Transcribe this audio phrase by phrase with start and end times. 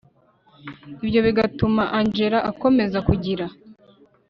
[1.03, 3.45] ibyo bigatuma angella akomeza kugira